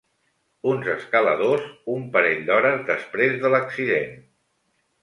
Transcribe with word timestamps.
Uns 0.71 0.87
escaladors, 0.93 1.67
un 1.97 2.09
parell 2.17 2.43
d'hores 2.49 2.83
després 2.91 3.39
de 3.47 3.55
l'accident. 3.57 4.23